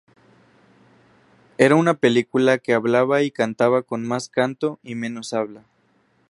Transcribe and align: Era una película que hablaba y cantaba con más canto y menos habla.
Era 1.59 1.75
una 1.75 1.93
película 1.93 2.57
que 2.57 2.73
hablaba 2.73 3.21
y 3.21 3.29
cantaba 3.29 3.83
con 3.83 4.03
más 4.07 4.29
canto 4.29 4.79
y 4.81 4.95
menos 4.95 5.31
habla. 5.31 5.63